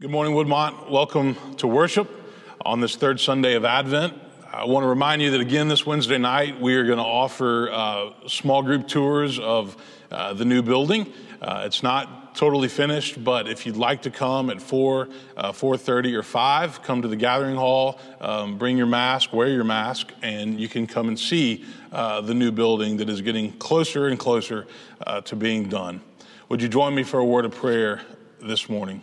Good 0.00 0.10
morning, 0.10 0.32
Woodmont. 0.32 0.88
Welcome 0.88 1.36
to 1.56 1.66
worship 1.66 2.10
on 2.64 2.80
this 2.80 2.96
third 2.96 3.20
Sunday 3.20 3.52
of 3.52 3.66
Advent. 3.66 4.14
I 4.50 4.64
want 4.64 4.84
to 4.84 4.88
remind 4.88 5.20
you 5.20 5.32
that 5.32 5.42
again 5.42 5.68
this 5.68 5.84
Wednesday 5.84 6.16
night 6.16 6.58
we 6.58 6.74
are 6.76 6.86
going 6.86 6.96
to 6.96 7.04
offer 7.04 7.70
uh, 7.70 8.12
small 8.26 8.62
group 8.62 8.88
tours 8.88 9.38
of 9.38 9.76
uh, 10.10 10.32
the 10.32 10.46
new 10.46 10.62
building. 10.62 11.12
Uh, 11.42 11.64
it's 11.66 11.82
not 11.82 12.34
totally 12.34 12.68
finished, 12.68 13.22
but 13.22 13.46
if 13.46 13.66
you'd 13.66 13.76
like 13.76 14.00
to 14.00 14.10
come 14.10 14.48
at 14.48 14.62
four, 14.62 15.10
uh, 15.36 15.52
four 15.52 15.76
thirty, 15.76 16.16
or 16.16 16.22
five, 16.22 16.82
come 16.82 17.02
to 17.02 17.08
the 17.08 17.14
gathering 17.14 17.56
hall. 17.56 18.00
Um, 18.22 18.56
bring 18.56 18.78
your 18.78 18.86
mask, 18.86 19.34
wear 19.34 19.48
your 19.48 19.64
mask, 19.64 20.14
and 20.22 20.58
you 20.58 20.68
can 20.70 20.86
come 20.86 21.08
and 21.08 21.20
see 21.20 21.62
uh, 21.92 22.22
the 22.22 22.32
new 22.32 22.50
building 22.50 22.96
that 22.96 23.10
is 23.10 23.20
getting 23.20 23.52
closer 23.58 24.06
and 24.06 24.18
closer 24.18 24.66
uh, 25.06 25.20
to 25.20 25.36
being 25.36 25.68
done. 25.68 26.00
Would 26.48 26.62
you 26.62 26.68
join 26.68 26.94
me 26.94 27.02
for 27.02 27.20
a 27.20 27.24
word 27.26 27.44
of 27.44 27.54
prayer 27.54 28.00
this 28.40 28.66
morning? 28.70 29.02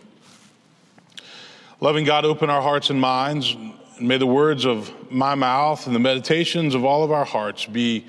Loving 1.80 2.04
God, 2.04 2.24
open 2.24 2.50
our 2.50 2.60
hearts 2.60 2.90
and 2.90 3.00
minds. 3.00 3.54
And 3.54 4.08
may 4.08 4.18
the 4.18 4.26
words 4.26 4.66
of 4.66 4.92
my 5.12 5.36
mouth 5.36 5.86
and 5.86 5.94
the 5.94 6.00
meditations 6.00 6.74
of 6.74 6.84
all 6.84 7.04
of 7.04 7.12
our 7.12 7.24
hearts 7.24 7.66
be 7.66 8.04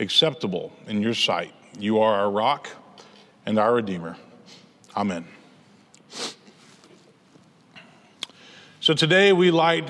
acceptable 0.00 0.72
in 0.88 1.00
your 1.00 1.14
sight. 1.14 1.54
You 1.78 2.00
are 2.00 2.16
our 2.16 2.30
rock 2.32 2.68
and 3.46 3.60
our 3.60 3.74
Redeemer. 3.74 4.16
Amen. 4.96 5.24
So 8.80 8.92
today 8.92 9.32
we 9.32 9.52
light 9.52 9.88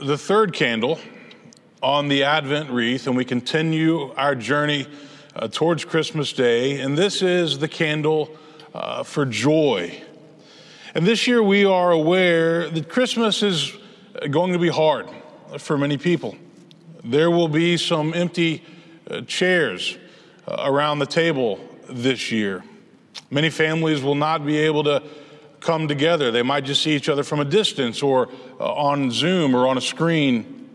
the 0.00 0.18
third 0.18 0.52
candle 0.52 0.98
on 1.84 2.08
the 2.08 2.24
Advent 2.24 2.68
wreath 2.70 3.06
and 3.06 3.16
we 3.16 3.24
continue 3.24 4.12
our 4.14 4.34
journey 4.34 4.88
uh, 5.36 5.46
towards 5.46 5.84
Christmas 5.84 6.32
Day. 6.32 6.80
And 6.80 6.98
this 6.98 7.22
is 7.22 7.60
the 7.60 7.68
candle 7.68 8.36
uh, 8.74 9.04
for 9.04 9.24
joy 9.24 10.02
and 10.94 11.06
this 11.06 11.26
year 11.26 11.42
we 11.42 11.64
are 11.64 11.90
aware 11.90 12.68
that 12.68 12.88
Christmas 12.88 13.42
is 13.42 13.72
going 14.30 14.52
to 14.52 14.58
be 14.58 14.68
hard 14.68 15.08
for 15.58 15.78
many 15.78 15.96
people. 15.96 16.36
There 17.02 17.30
will 17.30 17.48
be 17.48 17.78
some 17.78 18.12
empty 18.12 18.62
uh, 19.10 19.22
chairs 19.22 19.96
uh, 20.46 20.64
around 20.66 20.98
the 20.98 21.06
table 21.06 21.58
this 21.88 22.30
year. 22.30 22.62
Many 23.30 23.48
families 23.48 24.02
will 24.02 24.14
not 24.14 24.44
be 24.44 24.58
able 24.58 24.84
to 24.84 25.02
come 25.60 25.88
together. 25.88 26.30
They 26.30 26.42
might 26.42 26.64
just 26.64 26.82
see 26.82 26.94
each 26.94 27.08
other 27.08 27.22
from 27.22 27.40
a 27.40 27.44
distance 27.44 28.02
or 28.02 28.28
uh, 28.60 28.72
on 28.72 29.10
Zoom 29.10 29.54
or 29.54 29.66
on 29.66 29.78
a 29.78 29.80
screen. 29.80 30.68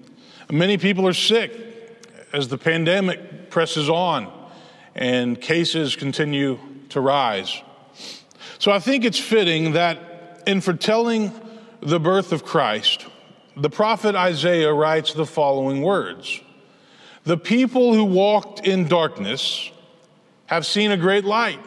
Many 0.50 0.78
people 0.78 1.08
are 1.08 1.14
sick 1.14 1.52
as 2.34 2.48
the 2.48 2.58
pandemic 2.58 3.52
presses 3.52 3.90
on 3.90 4.34
and 4.96 5.40
cases 5.40 5.96
continue 5.96 6.58
to 6.90 7.02
rise. 7.02 7.62
So 8.60 8.72
I 8.72 8.80
think 8.80 9.06
it's 9.06 9.20
fitting 9.20 9.74
that 9.74 10.44
in 10.48 10.62
foretelling 10.62 11.32
the 11.82 12.00
birth 12.00 12.32
of 12.32 12.44
Christ, 12.44 13.06
the 13.56 13.70
prophet 13.70 14.16
Isaiah 14.16 14.74
writes 14.74 15.14
the 15.14 15.26
following 15.26 15.82
words 15.82 16.42
The 17.24 17.38
people 17.38 17.94
who 17.94 18.06
walked 18.06 18.66
in 18.66 18.88
darkness 18.88 19.72
have 20.48 20.66
seen 20.66 20.92
a 20.92 20.98
great 20.98 21.26
light. 21.26 21.60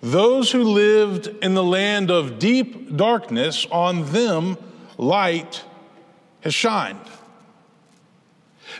Those 0.00 0.52
who 0.52 0.64
lived 0.64 1.26
in 1.42 1.54
the 1.54 1.64
land 1.64 2.10
of 2.10 2.38
deep 2.38 2.94
darkness, 2.94 3.66
on 3.70 4.12
them 4.12 4.58
light 4.98 5.64
has 6.42 6.54
shined. 6.54 7.00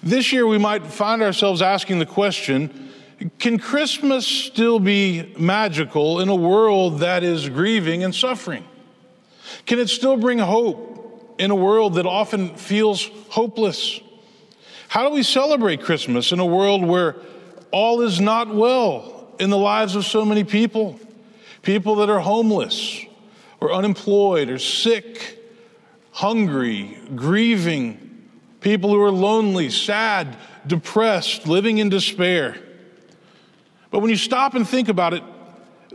This 0.02 0.32
year, 0.32 0.46
we 0.46 0.58
might 0.58 0.86
find 0.86 1.22
ourselves 1.22 1.62
asking 1.62 1.98
the 1.98 2.06
question 2.06 2.92
can 3.38 3.58
Christmas 3.58 4.26
still 4.26 4.78
be 4.78 5.34
magical 5.38 6.20
in 6.20 6.28
a 6.28 6.34
world 6.34 7.00
that 7.00 7.22
is 7.22 7.48
grieving 7.48 8.02
and 8.02 8.14
suffering? 8.14 8.64
Can 9.66 9.78
it 9.78 9.88
still 9.88 10.16
bring 10.16 10.38
hope 10.38 11.34
in 11.38 11.50
a 11.50 11.54
world 11.54 11.94
that 11.94 12.06
often 12.06 12.56
feels 12.56 13.10
hopeless? 13.30 14.00
How 14.88 15.08
do 15.08 15.14
we 15.14 15.22
celebrate 15.22 15.82
Christmas 15.82 16.32
in 16.32 16.38
a 16.38 16.46
world 16.46 16.84
where 16.84 17.16
all 17.70 18.02
is 18.02 18.20
not 18.20 18.54
well 18.54 19.28
in 19.38 19.50
the 19.50 19.58
lives 19.58 19.96
of 19.96 20.04
so 20.04 20.24
many 20.24 20.44
people? 20.44 20.98
People 21.62 21.96
that 21.96 22.10
are 22.10 22.20
homeless 22.20 23.00
or 23.60 23.72
unemployed 23.72 24.50
or 24.50 24.58
sick, 24.58 25.38
hungry, 26.10 26.98
grieving, 27.16 28.28
people 28.60 28.90
who 28.90 29.00
are 29.00 29.10
lonely, 29.10 29.70
sad, 29.70 30.36
depressed, 30.66 31.46
living 31.46 31.78
in 31.78 31.88
despair. 31.88 32.56
But 33.94 34.00
when 34.00 34.10
you 34.10 34.16
stop 34.16 34.56
and 34.56 34.68
think 34.68 34.88
about 34.88 35.14
it, 35.14 35.22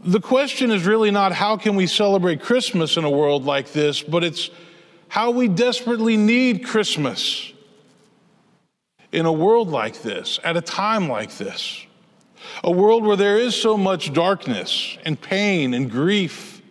the 0.01 0.21
question 0.21 0.71
is 0.71 0.85
really 0.85 1.11
not 1.11 1.33
how 1.33 1.57
can 1.57 1.75
we 1.75 1.85
celebrate 1.85 2.41
Christmas 2.41 2.95
in 2.95 3.03
a 3.03 3.09
world 3.09 3.43
like 3.43 3.73
this, 3.73 4.01
but 4.01 4.23
it's 4.23 4.49
how 5.09 5.31
we 5.31 5.49
desperately 5.49 6.15
need 6.15 6.65
Christmas 6.65 7.51
in 9.11 9.25
a 9.25 9.33
world 9.33 9.67
like 9.67 10.01
this, 10.01 10.39
at 10.45 10.55
a 10.55 10.61
time 10.61 11.09
like 11.09 11.35
this. 11.35 11.85
A 12.63 12.71
world 12.71 13.03
where 13.03 13.17
there 13.17 13.37
is 13.37 13.53
so 13.53 13.75
much 13.75 14.13
darkness 14.13 14.97
and 15.03 15.19
pain 15.19 15.73
and 15.73 15.91
grief 15.91 16.61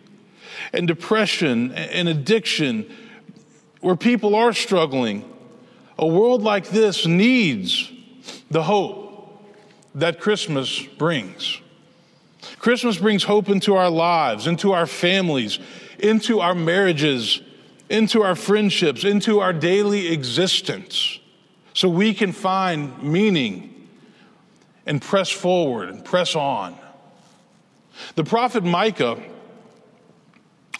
and 0.73 0.87
depression 0.87 1.73
and 1.73 2.09
addiction, 2.09 2.91
where 3.81 3.95
people 3.95 4.33
are 4.33 4.51
struggling. 4.51 5.31
A 5.99 6.07
world 6.07 6.41
like 6.41 6.69
this 6.69 7.05
needs 7.05 7.91
the 8.49 8.63
hope 8.63 8.98
that 9.95 10.19
Christmas 10.19 10.81
brings. 10.97 11.59
Christmas 12.59 12.97
brings 12.97 13.23
hope 13.23 13.49
into 13.49 13.75
our 13.75 13.89
lives, 13.89 14.47
into 14.47 14.71
our 14.71 14.85
families, 14.85 15.59
into 15.99 16.39
our 16.39 16.55
marriages, 16.55 17.41
into 17.89 18.21
our 18.23 18.35
friendships, 18.35 19.03
into 19.03 19.39
our 19.39 19.53
daily 19.53 20.07
existence, 20.07 21.19
so 21.73 21.89
we 21.89 22.13
can 22.13 22.31
find 22.31 23.01
meaning 23.03 23.87
and 24.85 25.01
press 25.01 25.29
forward 25.29 25.89
and 25.89 26.03
press 26.03 26.35
on. 26.35 26.77
The 28.15 28.23
prophet 28.23 28.63
Micah, 28.63 29.21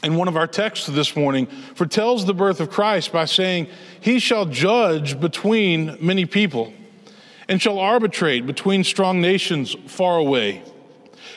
in 0.04 0.16
one 0.16 0.28
of 0.28 0.38
our 0.38 0.48
texts 0.48 0.88
this 0.88 1.16
morning, 1.16 1.48
foretells 1.76 2.26
the 2.26 2.34
birth 2.34 2.62
of 2.62 2.70
Christ 2.70 3.12
by 3.12 3.26
saying, 3.26 3.68
He 4.00 4.20
shall 4.20 4.46
judge 4.46 5.20
between 5.20 5.98
many 6.00 6.26
people 6.26 6.74
and 7.50 7.60
shall 7.62 7.80
arbitrate 7.80 8.46
between 8.46 8.84
strong 8.86 9.20
nations 9.20 9.76
far 9.88 10.18
away. 10.18 10.64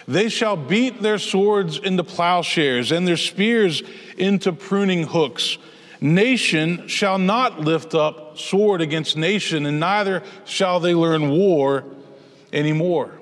They 0.06 0.28
shall 0.28 0.56
beat 0.56 1.00
their 1.00 1.18
swords 1.18 1.78
into 1.78 2.04
plowshares 2.04 2.92
and 2.92 3.08
their 3.08 3.16
spears 3.16 3.82
into 4.18 4.52
pruning 4.52 5.04
hooks. 5.04 5.56
Nation 6.00 6.86
shall 6.86 7.18
not 7.18 7.60
lift 7.60 7.94
up 7.94 8.36
sword 8.36 8.80
against 8.80 9.16
nation, 9.16 9.66
and 9.66 9.80
neither 9.80 10.22
shall 10.44 10.80
they 10.80 10.94
learn 10.94 11.30
war 11.30 11.84
anymore. 12.52 13.12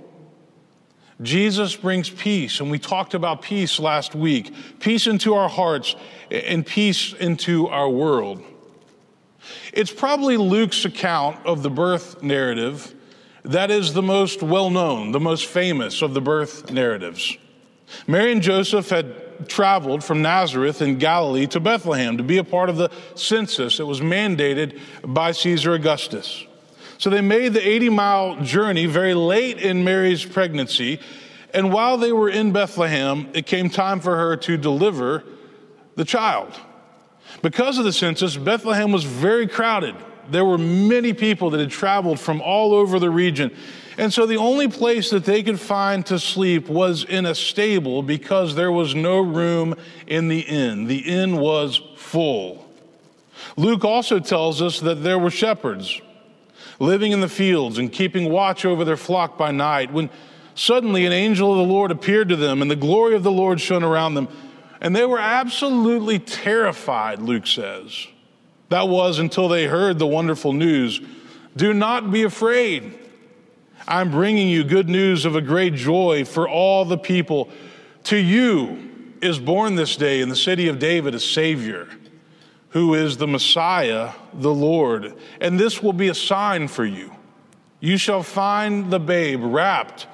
Jesus 1.23 1.77
brings 1.77 2.09
peace, 2.09 2.61
and 2.61 2.71
we 2.71 2.79
talked 2.79 3.13
about 3.13 3.43
peace 3.43 3.79
last 3.79 4.15
week 4.15 4.53
peace 4.81 5.07
into 5.07 5.35
our 5.35 5.51
hearts 5.51 5.95
and 6.31 6.67
peace 6.67 7.13
into 7.13 7.69
our 7.69 7.89
world. 7.89 8.43
It's 9.73 9.93
probably 9.93 10.37
Luke's 10.37 10.85
account 10.85 11.45
of 11.47 11.63
the 11.63 11.71
birth 11.71 12.23
narrative 12.23 12.95
that 13.45 13.71
is 13.71 13.95
the 13.95 14.03
most 14.03 14.43
well 14.43 14.71
known, 14.71 15.13
the 15.13 15.21
most 15.21 15.47
famous 15.47 16.03
of 16.03 16.15
the 16.15 16.21
birth 16.21 16.71
narratives. 16.71 17.37
Mary 18.07 18.33
and 18.33 18.43
Joseph 18.43 18.91
had 18.91 19.49
traveled 19.49 20.05
from 20.05 20.23
Nazareth 20.23 20.83
in 20.83 20.99
Galilee 20.99 21.47
to 21.49 21.61
Bethlehem 21.61 22.19
to 22.19 22.23
be 22.23 22.39
a 22.39 22.45
part 22.45 22.69
of 22.69 22.77
the 22.77 22.91
census 23.15 23.79
that 23.79 23.87
was 23.87 24.01
mandated 24.01 24.79
by 25.03 25.33
Caesar 25.33 25.73
Augustus. 25.73 26.45
So 26.99 27.09
they 27.09 27.23
made 27.23 27.55
the 27.55 27.67
80 27.67 27.89
mile 27.89 28.37
journey 28.43 28.87
very 28.87 29.15
late 29.15 29.59
in 29.59 29.85
Mary's 29.85 30.25
pregnancy. 30.25 31.01
And 31.55 31.73
while 31.73 31.97
they 31.97 32.13
were 32.13 32.29
in 32.29 32.53
Bethlehem, 32.53 33.29
it 33.33 33.47
came 33.47 33.71
time 33.71 34.01
for 34.01 34.17
her 34.17 34.37
to 34.37 34.57
deliver 34.59 35.25
the 35.97 36.05
child. 36.05 36.53
Because 37.43 37.79
of 37.79 37.85
the 37.85 37.93
census, 37.93 38.37
Bethlehem 38.37 38.93
was 38.93 39.05
very 39.05 39.47
crowded. 39.47 39.95
There 40.31 40.45
were 40.45 40.59
many 40.59 41.13
people 41.13 41.51
that 41.51 41.61
had 41.61 41.71
traveled 41.71 42.21
from 42.21 42.41
all 42.41 42.75
over 42.75 42.99
the 42.99 43.11
region. 43.11 43.55
And 43.99 44.13
so 44.13 44.27
the 44.27 44.37
only 44.37 44.69
place 44.69 45.11
that 45.11 45.25
they 45.25 45.43
could 45.43 45.61
find 45.61 46.07
to 46.07 46.19
sleep 46.19 46.69
was 46.69 47.05
in 47.05 47.27
a 47.27 47.35
stable 47.35 48.03
because 48.03 48.55
there 48.55 48.73
was 48.73 48.95
no 48.95 49.21
room 49.21 49.75
in 50.07 50.29
the 50.29 50.41
inn. 50.41 50.87
The 50.87 50.99
inn 50.99 51.37
was 51.37 51.83
full. 51.97 52.67
Luke 53.57 53.85
also 53.85 54.19
tells 54.19 54.63
us 54.63 54.81
that 54.81 55.03
there 55.03 55.19
were 55.19 55.31
shepherds 55.31 56.01
living 56.79 57.13
in 57.13 57.21
the 57.21 57.29
fields 57.29 57.79
and 57.79 57.93
keeping 57.93 58.31
watch 58.31 58.65
over 58.65 58.85
their 58.85 58.97
flock 58.97 59.37
by 59.37 59.51
night 59.51 59.93
when 59.93 60.09
suddenly 60.55 61.05
an 61.05 61.13
angel 61.13 61.53
of 61.53 61.59
the 61.59 61.73
Lord 61.73 61.91
appeared 61.91 62.29
to 62.31 62.37
them 62.37 62.63
and 62.63 62.71
the 62.71 62.77
glory 62.77 63.15
of 63.15 63.23
the 63.23 63.31
Lord 63.31 63.61
shone 63.61 63.85
around 63.85 64.15
them. 64.15 64.29
And 64.81 64.97
they 64.97 65.05
were 65.05 65.19
absolutely 65.19 66.19
terrified, 66.19 67.21
Luke 67.21 67.47
says. 67.47 68.07
That 68.71 68.89
was 68.89 69.19
until 69.19 69.49
they 69.49 69.67
heard 69.67 69.99
the 69.99 70.07
wonderful 70.07 70.53
news. 70.53 71.01
Do 71.57 71.75
not 71.75 72.11
be 72.11 72.23
afraid. 72.23 72.99
I'm 73.87 74.11
bringing 74.11 74.49
you 74.49 74.65
good 74.65 74.89
news 74.89 75.25
of 75.25 75.37
a 75.37 75.41
great 75.41 75.75
joy 75.75 76.25
for 76.25 76.49
all 76.49 76.85
the 76.85 76.99
people. 76.99 77.51
To 78.05 78.17
you 78.17 79.17
is 79.21 79.39
born 79.39 79.75
this 79.75 79.97
day 79.97 80.21
in 80.21 80.29
the 80.29 80.37
city 80.37 80.69
of 80.69 80.79
David 80.79 81.15
a 81.15 81.21
Savior 81.21 81.89
who 82.71 82.95
is 82.95 83.17
the 83.17 83.27
Messiah, 83.27 84.13
the 84.33 84.55
Lord. 84.55 85.15
And 85.41 85.59
this 85.59 85.83
will 85.83 85.93
be 85.93 86.09
a 86.09 86.15
sign 86.15 86.69
for 86.69 86.85
you. 86.85 87.15
You 87.81 87.97
shall 87.97 88.23
find 88.23 88.91
the 88.91 89.01
babe 89.01 89.41
wrapped 89.43 90.07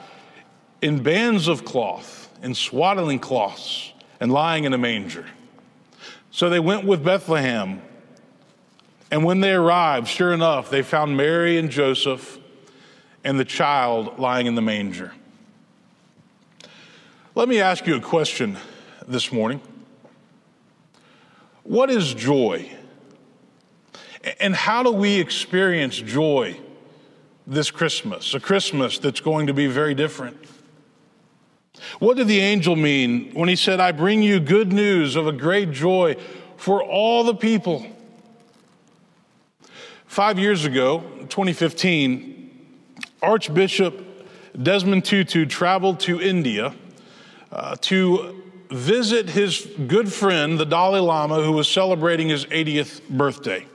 in 0.80 1.02
bands 1.02 1.48
of 1.48 1.64
cloth, 1.64 2.30
in 2.42 2.54
swaddling 2.54 3.18
cloths, 3.18 3.92
and 4.20 4.32
lying 4.32 4.64
in 4.64 4.72
a 4.72 4.78
manger. 4.78 5.26
So 6.30 6.50
they 6.50 6.60
went 6.60 6.84
with 6.84 7.04
Bethlehem. 7.04 7.82
And 9.10 9.24
when 9.24 9.40
they 9.40 9.52
arrived, 9.52 10.08
sure 10.08 10.32
enough, 10.32 10.70
they 10.70 10.82
found 10.82 11.16
Mary 11.16 11.58
and 11.58 11.70
Joseph 11.70 12.38
and 13.24 13.38
the 13.40 13.44
child 13.44 14.18
lying 14.18 14.46
in 14.46 14.54
the 14.54 14.62
manger. 14.62 15.12
Let 17.34 17.48
me 17.48 17.60
ask 17.60 17.86
you 17.86 17.96
a 17.96 18.00
question 18.00 18.56
this 19.06 19.30
morning. 19.30 19.60
What 21.64 21.90
is 21.90 22.14
joy? 22.14 22.70
And 24.40 24.54
how 24.54 24.82
do 24.82 24.92
we 24.92 25.20
experience 25.20 25.96
joy 25.96 26.58
this 27.46 27.70
Christmas? 27.70 28.34
A 28.34 28.40
Christmas 28.40 28.98
that's 28.98 29.20
going 29.20 29.48
to 29.48 29.54
be 29.54 29.66
very 29.66 29.94
different. 29.94 30.36
What 31.99 32.17
did 32.17 32.28
the 32.28 32.40
angel 32.40 32.76
mean 32.76 33.32
when 33.34 33.49
he 33.49 33.56
said, 33.56 33.81
I 33.81 33.93
bring 33.93 34.23
you 34.23 34.40
good 34.40 34.73
news 34.73 35.17
of 35.17 35.26
a 35.26 35.32
great 35.32 35.70
joy 35.70 36.17
for 36.56 36.82
all 36.82 37.25
the 37.25 37.34
people? 37.34 37.87
Five 40.06 40.38
years 40.38 40.64
ago, 40.64 41.00
2015, 41.28 42.46
Archbishop 43.23 44.02
Desmond 44.62 45.05
Tutu 45.05 45.44
traveled 45.46 46.00
to 46.00 46.20
India 46.20 46.75
uh, 47.52 47.76
to 47.82 48.43
visit 48.70 49.28
his 49.28 49.69
good 49.87 50.12
friend, 50.12 50.58
the 50.58 50.64
Dalai 50.64 51.00
Lama, 51.00 51.43
who 51.43 51.52
was 51.52 51.69
celebrating 51.69 52.28
his 52.28 52.46
80th 52.46 53.06
birthday. 53.08 53.67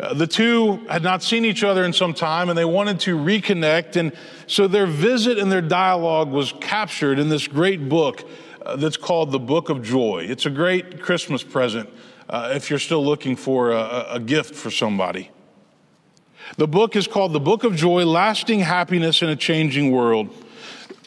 Uh, 0.00 0.14
the 0.14 0.26
two 0.26 0.76
had 0.88 1.02
not 1.02 1.22
seen 1.22 1.44
each 1.44 1.64
other 1.64 1.84
in 1.84 1.92
some 1.92 2.14
time 2.14 2.48
and 2.48 2.56
they 2.56 2.64
wanted 2.64 3.00
to 3.00 3.16
reconnect. 3.16 3.96
And 3.96 4.12
so 4.46 4.68
their 4.68 4.86
visit 4.86 5.38
and 5.38 5.50
their 5.50 5.62
dialogue 5.62 6.30
was 6.30 6.52
captured 6.60 7.18
in 7.18 7.28
this 7.28 7.48
great 7.48 7.88
book 7.88 8.24
uh, 8.64 8.76
that's 8.76 8.96
called 8.96 9.32
The 9.32 9.40
Book 9.40 9.70
of 9.70 9.82
Joy. 9.82 10.26
It's 10.28 10.46
a 10.46 10.50
great 10.50 11.00
Christmas 11.00 11.42
present 11.42 11.90
uh, 12.28 12.52
if 12.54 12.70
you're 12.70 12.78
still 12.78 13.04
looking 13.04 13.34
for 13.34 13.72
a, 13.72 14.06
a 14.10 14.20
gift 14.20 14.54
for 14.54 14.70
somebody. 14.70 15.30
The 16.56 16.68
book 16.68 16.94
is 16.94 17.06
called 17.06 17.32
The 17.32 17.40
Book 17.40 17.64
of 17.64 17.74
Joy 17.74 18.04
Lasting 18.06 18.60
Happiness 18.60 19.20
in 19.20 19.28
a 19.28 19.36
Changing 19.36 19.90
World. 19.90 20.30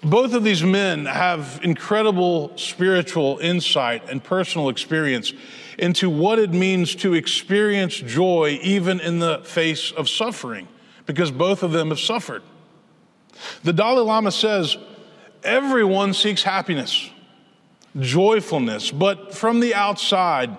Both 0.03 0.33
of 0.33 0.43
these 0.43 0.63
men 0.63 1.05
have 1.05 1.59
incredible 1.63 2.57
spiritual 2.57 3.37
insight 3.37 4.09
and 4.09 4.23
personal 4.23 4.69
experience 4.69 5.31
into 5.77 6.09
what 6.09 6.39
it 6.39 6.51
means 6.51 6.95
to 6.95 7.13
experience 7.13 7.95
joy 7.95 8.59
even 8.63 8.99
in 8.99 9.19
the 9.19 9.41
face 9.43 9.91
of 9.91 10.09
suffering, 10.09 10.67
because 11.05 11.29
both 11.29 11.61
of 11.61 11.71
them 11.71 11.89
have 11.89 11.99
suffered. 11.99 12.41
The 13.63 13.73
Dalai 13.73 14.01
Lama 14.01 14.31
says 14.31 14.75
everyone 15.43 16.15
seeks 16.15 16.41
happiness, 16.41 17.09
joyfulness, 17.99 18.89
but 18.89 19.35
from 19.35 19.59
the 19.59 19.75
outside, 19.75 20.57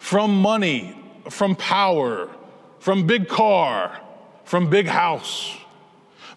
from 0.00 0.34
money, 0.34 0.96
from 1.28 1.54
power, 1.54 2.28
from 2.80 3.06
big 3.06 3.28
car, 3.28 4.00
from 4.44 4.68
big 4.68 4.86
house. 4.86 5.56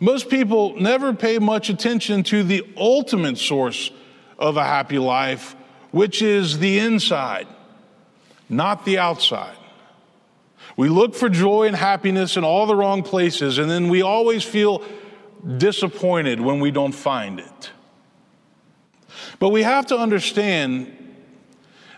Most 0.04 0.30
people 0.30 0.76
never 0.76 1.14
pay 1.14 1.40
much 1.40 1.70
attention 1.70 2.24
to 2.24 2.44
the 2.44 2.68
ultimate 2.76 3.38
source 3.38 3.90
of 4.38 4.58
a 4.58 4.64
happy 4.66 5.00
life, 5.00 5.56
which 5.92 6.22
is 6.22 6.60
the 6.60 6.80
inside, 6.80 7.48
not 8.50 8.84
the 8.84 8.98
outside. 8.98 9.56
We 10.76 10.90
look 10.90 11.16
for 11.16 11.30
joy 11.30 11.68
and 11.68 11.76
happiness 11.78 12.36
in 12.36 12.44
all 12.44 12.66
the 12.66 12.76
wrong 12.76 13.02
places, 13.02 13.60
and 13.60 13.72
then 13.72 13.88
we 13.88 14.02
always 14.02 14.44
feel 14.44 14.84
disappointed 15.58 16.42
when 16.42 16.60
we 16.60 16.70
don't 16.70 16.92
find 16.92 17.40
it. 17.40 17.72
But 19.40 19.52
we 19.52 19.64
have 19.64 19.86
to 19.86 19.98
understand 19.98 20.98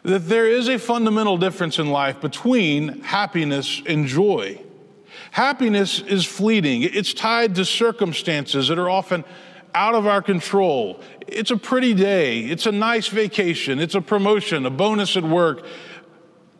that 0.03 0.27
there 0.27 0.47
is 0.47 0.69
a 0.69 0.77
fundamental 0.77 1.37
difference 1.39 1.79
in 1.79 1.89
life 1.89 2.21
between 2.21 3.01
happiness 3.01 3.81
and 3.87 4.05
joy. 4.05 4.61
Happiness 5.35 5.99
is 5.99 6.23
fleeting, 6.23 6.83
it's 6.83 7.13
tied 7.13 7.55
to 7.55 7.65
circumstances 7.65 8.69
that 8.69 8.79
are 8.79 8.89
often 8.89 9.25
out 9.73 9.93
of 9.93 10.07
our 10.07 10.21
control. 10.21 11.01
It's 11.27 11.51
a 11.51 11.57
pretty 11.57 11.93
day, 11.93 12.39
it's 12.45 12.65
a 12.65 12.71
nice 12.71 13.09
vacation, 13.09 13.77
it's 13.79 13.95
a 13.95 13.99
promotion, 13.99 14.65
a 14.65 14.69
bonus 14.69 15.17
at 15.17 15.25
work. 15.25 15.65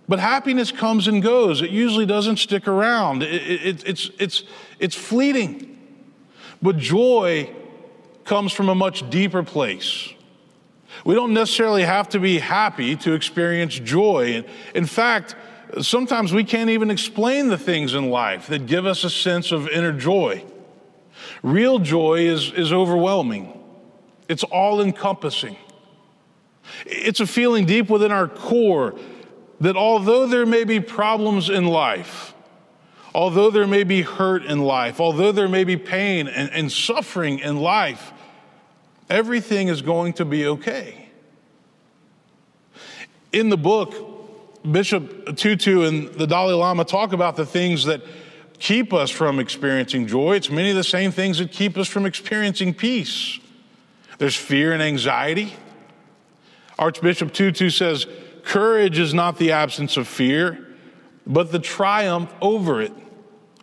But 0.10 0.20
happiness 0.20 0.74
comes 0.74 1.08
and 1.08 1.24
goes. 1.24 1.62
It 1.62 1.70
usually 1.70 2.06
doesn't 2.06 2.36
stick 2.36 2.68
around. 2.68 3.24
It, 3.24 3.50
it, 3.50 3.88
it's, 3.88 4.12
it's, 4.20 4.44
it's 4.78 4.94
fleeting. 4.94 5.80
But 6.62 6.78
joy 6.78 7.56
comes 8.26 8.52
from 8.52 8.68
a 8.68 8.76
much 8.76 9.10
deeper 9.10 9.44
place. 9.44 10.10
We 11.06 11.16
don't 11.16 11.34
necessarily 11.34 11.84
have 11.84 12.10
to 12.10 12.20
be 12.20 12.40
happy 12.40 12.98
to 12.98 13.14
experience 13.14 13.80
joy. 13.80 14.44
In 14.74 14.86
fact, 14.86 15.38
Sometimes 15.82 16.32
we 16.32 16.44
can't 16.44 16.70
even 16.70 16.90
explain 16.90 17.50
the 17.50 17.58
things 17.58 17.94
in 17.94 18.10
life 18.10 18.48
that 18.48 18.66
give 18.66 18.86
us 18.86 19.04
a 19.04 19.10
sense 19.10 19.52
of 19.52 19.68
inner 19.68 19.92
joy. 19.92 20.44
Real 21.44 21.80
joy 21.80 22.26
is, 22.28 22.52
is 22.54 22.72
overwhelming, 22.72 23.60
it's 24.30 24.44
all 24.44 24.82
encompassing. 24.82 25.58
It's 26.86 27.20
a 27.20 27.28
feeling 27.28 27.66
deep 27.66 27.90
within 27.90 28.12
our 28.12 28.28
core 28.28 28.96
that 29.62 29.76
although 29.76 30.26
there 30.26 30.46
may 30.46 30.64
be 30.64 30.80
problems 30.80 31.50
in 31.50 31.68
life, 31.68 32.34
although 33.14 33.52
there 33.52 33.68
may 33.68 33.84
be 33.84 34.02
hurt 34.02 34.44
in 34.44 34.62
life, 34.62 35.00
although 35.00 35.32
there 35.32 35.48
may 35.48 35.64
be 35.64 35.78
pain 35.78 36.28
and, 36.28 36.50
and 36.52 36.72
suffering 36.72 37.40
in 37.40 37.58
life, 37.58 38.14
everything 39.10 39.68
is 39.68 39.82
going 39.82 40.14
to 40.14 40.26
be 40.26 40.48
okay. 40.48 41.10
In 43.32 43.50
the 43.50 43.58
book, 43.58 44.15
Bishop 44.72 45.36
Tutu 45.36 45.84
and 45.84 46.10
the 46.10 46.28
Dalai 46.28 46.54
Lama 46.54 46.86
talk 46.86 47.14
about 47.14 47.36
the 47.36 47.46
things 47.46 47.86
that 47.86 48.02
keep 48.60 48.94
us 48.94 49.10
from 49.10 49.40
experiencing 49.40 50.08
joy. 50.08 50.36
It's 50.36 50.50
many 50.50 50.70
of 50.70 50.76
the 50.76 50.84
same 50.84 51.12
things 51.12 51.40
that 51.40 51.52
keep 51.52 51.78
us 51.78 51.88
from 51.88 52.06
experiencing 52.06 52.74
peace. 52.74 53.40
There's 54.18 54.36
fear 54.36 54.74
and 54.74 54.82
anxiety. 54.82 55.54
Archbishop 56.80 57.34
Tutu 57.34 57.70
says, 57.70 58.08
Courage 58.44 59.00
is 59.00 59.14
not 59.14 59.38
the 59.38 59.52
absence 59.52 59.98
of 59.98 60.08
fear, 60.08 60.68
but 61.26 61.52
the 61.52 61.60
triumph 61.60 62.34
over 62.42 62.82
it. 62.82 62.94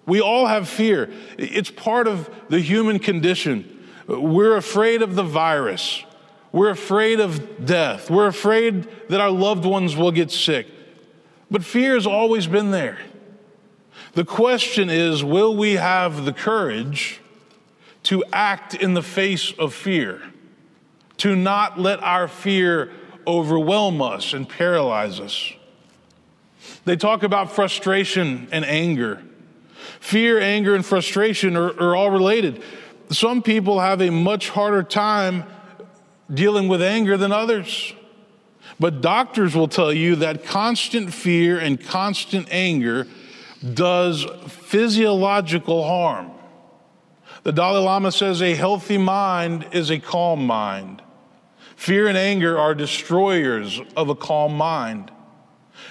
We 0.06 0.20
all 0.20 0.46
have 0.46 0.68
fear, 0.68 1.10
it's 1.38 1.70
part 1.70 2.08
of 2.08 2.28
the 2.48 2.58
human 2.58 2.98
condition. 2.98 3.68
We're 4.08 4.56
afraid 4.56 5.00
of 5.00 5.14
the 5.14 5.22
virus. 5.22 6.02
We're 6.50 6.70
afraid 6.70 7.20
of 7.20 7.64
death. 7.64 8.10
We're 8.10 8.26
afraid 8.26 8.88
that 9.08 9.20
our 9.20 9.30
loved 9.30 9.64
ones 9.64 9.96
will 9.96 10.10
get 10.10 10.30
sick. 10.30 10.66
But 11.52 11.64
fear 11.64 11.94
has 11.94 12.06
always 12.06 12.46
been 12.46 12.70
there. 12.70 12.98
The 14.14 14.24
question 14.24 14.88
is 14.88 15.22
will 15.22 15.54
we 15.54 15.74
have 15.74 16.24
the 16.24 16.32
courage 16.32 17.20
to 18.04 18.24
act 18.32 18.74
in 18.74 18.94
the 18.94 19.02
face 19.02 19.52
of 19.58 19.74
fear, 19.74 20.22
to 21.18 21.36
not 21.36 21.78
let 21.78 22.02
our 22.02 22.26
fear 22.26 22.90
overwhelm 23.26 24.00
us 24.00 24.32
and 24.32 24.48
paralyze 24.48 25.20
us? 25.20 25.52
They 26.86 26.96
talk 26.96 27.22
about 27.22 27.52
frustration 27.52 28.48
and 28.50 28.64
anger. 28.64 29.22
Fear, 30.00 30.40
anger, 30.40 30.74
and 30.74 30.84
frustration 30.84 31.54
are, 31.54 31.78
are 31.78 31.94
all 31.94 32.10
related. 32.10 32.62
Some 33.10 33.42
people 33.42 33.78
have 33.78 34.00
a 34.00 34.08
much 34.08 34.48
harder 34.48 34.82
time 34.82 35.44
dealing 36.32 36.68
with 36.68 36.80
anger 36.80 37.18
than 37.18 37.30
others. 37.30 37.92
But 38.80 39.00
doctors 39.00 39.54
will 39.54 39.68
tell 39.68 39.92
you 39.92 40.16
that 40.16 40.44
constant 40.44 41.12
fear 41.12 41.58
and 41.58 41.82
constant 41.82 42.48
anger 42.50 43.06
does 43.74 44.26
physiological 44.48 45.84
harm. 45.84 46.30
The 47.44 47.52
Dalai 47.52 47.80
Lama 47.80 48.12
says 48.12 48.40
a 48.40 48.54
healthy 48.54 48.98
mind 48.98 49.68
is 49.72 49.90
a 49.90 49.98
calm 49.98 50.46
mind. 50.46 51.02
Fear 51.76 52.08
and 52.08 52.18
anger 52.18 52.58
are 52.58 52.74
destroyers 52.74 53.80
of 53.96 54.08
a 54.08 54.14
calm 54.14 54.56
mind. 54.56 55.10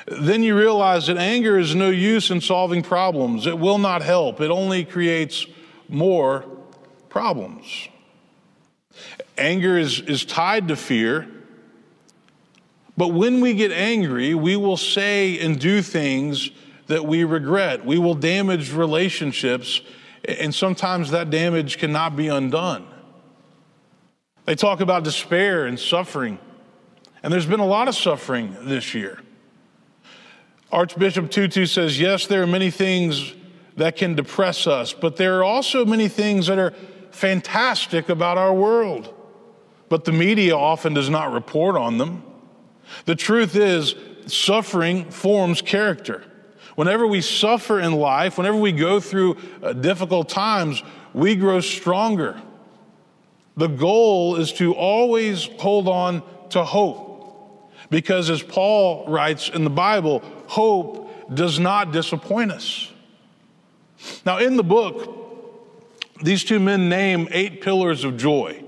Then 0.08 0.44
you 0.44 0.58
realize 0.58 1.08
that 1.08 1.18
anger 1.18 1.60
is 1.60 1.76
no 1.76 1.90
use 1.90 2.32
in 2.32 2.40
solving 2.40 2.82
problems. 2.82 3.46
It 3.46 3.60
will 3.60 3.78
not 3.78 4.02
help, 4.02 4.40
it 4.40 4.52
only 4.52 4.86
creates 4.86 5.46
more 5.90 6.46
problems. 7.10 7.90
Anger 9.38 9.78
is, 9.78 10.00
is 10.00 10.24
tied 10.24 10.70
to 10.70 10.76
fear 10.76 11.28
but 13.02 13.14
when 13.14 13.42
we 13.42 13.56
get 13.56 13.72
angry, 13.72 14.36
we 14.36 14.56
will 14.56 14.78
say 14.78 15.40
and 15.40 15.60
do 15.60 15.82
things 15.82 16.52
that 16.86 17.04
we 17.04 17.24
regret. 17.24 17.84
We 17.84 17.98
will 17.98 18.14
damage 18.14 18.74
relationships, 18.74 19.82
and 20.24 20.54
sometimes 20.54 21.10
that 21.10 21.32
damage 21.32 21.80
cannot 21.80 22.16
be 22.16 22.28
undone. 22.28 22.86
They 24.46 24.54
talk 24.54 24.82
about 24.82 25.04
despair 25.04 25.66
and 25.66 25.80
suffering. 25.80 26.38
And 27.24 27.34
there's 27.34 27.48
been 27.48 27.60
a 27.60 27.66
lot 27.66 27.88
of 27.88 27.96
suffering 27.96 28.56
this 28.62 28.94
year. 28.94 29.20
Archbishop 30.72 31.32
Tutu 31.32 31.66
says, 31.66 32.00
yes, 32.00 32.28
there 32.28 32.44
are 32.44 32.48
many 32.48 32.70
things 32.70 33.34
that 33.78 33.96
can 33.96 34.14
depress 34.14 34.68
us, 34.68 34.94
but 34.94 35.16
there 35.16 35.40
are 35.40 35.44
also 35.44 35.86
many 35.86 36.08
things 36.08 36.46
that 36.46 36.60
are 36.60 36.76
fantastic 37.10 38.10
about 38.10 38.38
our 38.38 38.54
world. 38.54 39.12
But 39.90 40.06
the 40.06 40.12
media 40.12 40.56
often 40.56 40.94
does 40.94 41.10
not 41.10 41.34
report 41.34 41.76
on 41.76 41.98
them. 41.98 42.26
The 43.06 43.16
truth 43.16 43.56
is, 43.56 43.96
suffering 44.28 45.10
forms 45.10 45.62
character. 45.62 46.24
Whenever 46.76 47.06
we 47.06 47.22
suffer 47.22 47.80
in 47.80 47.94
life, 47.94 48.38
whenever 48.38 48.58
we 48.58 48.72
go 48.72 49.00
through 49.00 49.38
uh, 49.62 49.74
difficult 49.74 50.30
times, 50.30 50.82
we 51.14 51.36
grow 51.36 51.60
stronger. 51.60 52.42
The 53.58 53.68
goal 53.68 54.38
is 54.38 54.54
to 54.54 54.74
always 54.74 55.46
hold 55.60 55.88
on 55.88 56.24
to 56.50 56.64
hope. 56.64 57.10
Because 57.90 58.30
as 58.30 58.42
Paul 58.42 59.06
writes 59.08 59.50
in 59.50 59.64
the 59.64 59.70
Bible, 59.70 60.24
hope 60.48 61.34
does 61.34 61.60
not 61.60 61.92
disappoint 61.92 62.52
us. 62.52 62.90
Now, 64.26 64.38
in 64.38 64.56
the 64.56 64.64
book, 64.64 65.18
these 66.24 66.44
two 66.44 66.60
men 66.60 66.90
name 66.90 67.28
eight 67.32 67.62
pillars 67.62 68.04
of 68.04 68.18
joy. 68.18 68.64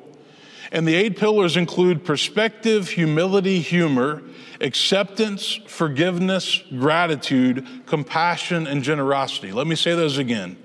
And 0.74 0.88
the 0.88 0.96
eight 0.96 1.18
pillars 1.18 1.56
include 1.56 2.04
perspective, 2.04 2.90
humility, 2.90 3.60
humor, 3.60 4.24
acceptance, 4.60 5.60
forgiveness, 5.68 6.64
gratitude, 6.76 7.68
compassion, 7.86 8.66
and 8.66 8.82
generosity. 8.82 9.52
Let 9.52 9.68
me 9.68 9.76
say 9.76 9.94
those 9.94 10.18
again 10.18 10.58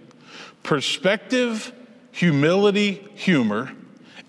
perspective, 0.62 1.72
humility, 2.10 3.06
humor, 3.14 3.70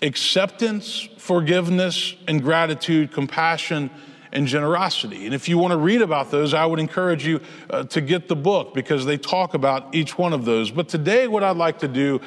acceptance, 0.02 1.08
forgiveness, 1.16 2.14
and 2.28 2.42
gratitude, 2.42 3.10
compassion, 3.10 3.90
and 4.32 4.46
generosity. 4.46 5.24
And 5.24 5.34
if 5.34 5.48
you 5.48 5.56
want 5.56 5.72
to 5.72 5.78
read 5.78 6.02
about 6.02 6.30
those, 6.30 6.52
I 6.52 6.66
would 6.66 6.78
encourage 6.78 7.26
you 7.26 7.40
uh, 7.70 7.84
to 7.84 8.02
get 8.02 8.28
the 8.28 8.36
book 8.36 8.74
because 8.74 9.06
they 9.06 9.16
talk 9.16 9.54
about 9.54 9.94
each 9.94 10.18
one 10.18 10.34
of 10.34 10.44
those. 10.44 10.70
But 10.70 10.90
today, 10.90 11.26
what 11.26 11.42
I'd 11.42 11.56
like 11.56 11.78
to 11.78 11.88
do 11.88 12.20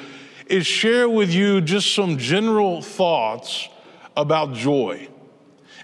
is 0.46 0.66
share 0.66 1.08
with 1.08 1.32
you 1.32 1.60
just 1.60 1.94
some 1.94 2.18
general 2.18 2.82
thoughts 2.82 3.68
about 4.16 4.54
joy 4.54 5.08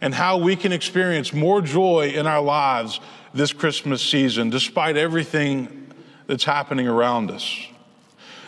and 0.01 0.15
how 0.15 0.39
we 0.39 0.57
can 0.57 0.73
experience 0.73 1.33
more 1.33 1.61
joy 1.61 2.09
in 2.15 2.27
our 2.27 2.41
lives 2.41 3.01
this 3.35 3.53
Christmas 3.53 4.03
season, 4.03 4.51
despite 4.51 4.97
everything 4.97 5.93
that's 6.27 6.45
happening 6.45 6.89
around 6.89 7.31
us. 7.31 7.67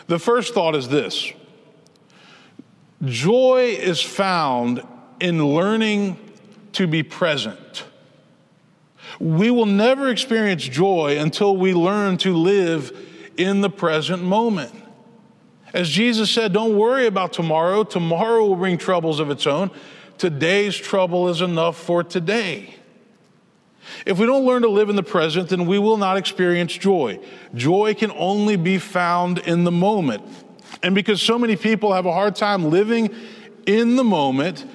The 0.07 0.19
first 0.19 0.53
thought 0.53 0.75
is 0.75 0.87
this 0.87 1.31
joy 3.03 3.77
is 3.79 4.01
found 4.01 4.85
in 5.19 5.45
learning 5.45 6.17
to 6.73 6.87
be 6.87 7.03
present. 7.03 7.85
We 9.19 9.51
will 9.51 9.65
never 9.65 10.09
experience 10.09 10.63
joy 10.63 11.17
until 11.19 11.55
we 11.55 11.73
learn 11.73 12.17
to 12.19 12.35
live 12.35 12.97
in 13.37 13.61
the 13.61 13.69
present 13.69 14.23
moment. 14.23 14.82
As 15.73 15.89
Jesus 15.89 16.29
said, 16.29 16.53
don't 16.53 16.77
worry 16.77 17.07
about 17.07 17.33
tomorrow. 17.33 17.83
Tomorrow 17.83 18.45
will 18.45 18.55
bring 18.55 18.77
troubles 18.77 19.19
of 19.19 19.31
its 19.31 19.47
own. 19.47 19.71
Today's 20.19 20.77
trouble 20.77 21.29
is 21.29 21.41
enough 21.41 21.77
for 21.77 22.03
today. 22.03 22.75
If 24.05 24.19
we 24.19 24.27
don't 24.27 24.45
learn 24.45 24.61
to 24.61 24.69
live 24.69 24.89
in 24.89 24.95
the 24.95 25.03
present, 25.03 25.49
then 25.49 25.65
we 25.65 25.79
will 25.79 25.97
not 25.97 26.15
experience 26.15 26.73
joy. 26.73 27.19
Joy 27.55 27.95
can 27.95 28.11
only 28.11 28.55
be 28.55 28.77
found 28.77 29.39
in 29.39 29.63
the 29.63 29.71
moment. 29.71 30.21
And 30.83 30.93
because 30.93 31.21
so 31.21 31.39
many 31.39 31.55
people 31.55 31.93
have 31.93 32.05
a 32.05 32.13
hard 32.13 32.35
time 32.35 32.69
living 32.69 33.09
in 33.65 33.95
the 33.95 34.03
moment, 34.03 34.65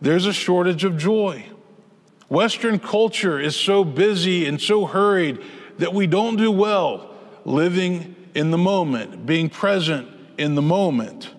there's 0.00 0.26
a 0.26 0.32
shortage 0.32 0.84
of 0.84 0.98
joy. 0.98 1.46
Western 2.28 2.78
culture 2.78 3.38
is 3.38 3.54
so 3.54 3.84
busy 3.84 4.46
and 4.46 4.60
so 4.60 4.86
hurried 4.86 5.38
that 5.78 5.94
we 5.94 6.06
don't 6.06 6.36
do 6.36 6.50
well 6.50 7.14
living 7.44 8.16
in 8.34 8.50
the 8.50 8.58
moment, 8.58 9.24
being 9.24 9.48
present 9.48 10.08
in 10.38 10.54
the 10.54 10.62
moment. 10.62 11.30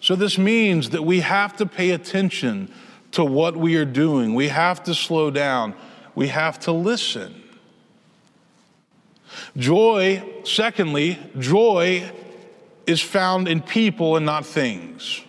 So, 0.00 0.16
this 0.16 0.38
means 0.38 0.90
that 0.90 1.02
we 1.02 1.20
have 1.20 1.56
to 1.58 1.66
pay 1.66 1.90
attention 1.90 2.72
to 3.12 3.24
what 3.24 3.56
we 3.56 3.76
are 3.76 3.84
doing. 3.84 4.34
We 4.34 4.48
have 4.48 4.82
to 4.84 4.94
slow 4.94 5.30
down. 5.30 5.74
We 6.14 6.28
have 6.28 6.58
to 6.60 6.72
listen. 6.72 7.42
Joy, 9.56 10.24
secondly, 10.44 11.18
joy 11.38 12.10
is 12.86 13.00
found 13.00 13.48
in 13.48 13.60
people 13.60 14.16
and 14.16 14.26
not 14.26 14.46
things. 14.46 15.22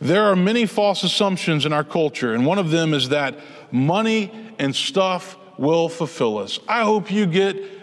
There 0.00 0.24
are 0.24 0.36
many 0.36 0.66
false 0.66 1.02
assumptions 1.02 1.66
in 1.66 1.72
our 1.72 1.84
culture, 1.84 2.34
and 2.34 2.46
one 2.46 2.58
of 2.58 2.70
them 2.70 2.94
is 2.94 3.10
that 3.10 3.38
money 3.70 4.30
and 4.58 4.74
stuff 4.74 5.36
will 5.58 5.88
fulfill 5.88 6.38
us. 6.38 6.58
I 6.66 6.82
hope 6.82 7.10
you 7.10 7.26
get 7.26 7.79